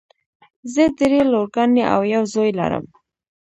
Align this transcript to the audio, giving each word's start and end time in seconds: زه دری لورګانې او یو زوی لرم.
زه 0.73 0.83
دری 0.97 1.21
لورګانې 1.31 1.83
او 1.93 2.01
یو 2.13 2.23
زوی 2.33 2.51
لرم. 2.59 2.85